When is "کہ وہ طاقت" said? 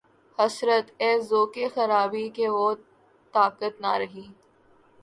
2.35-3.73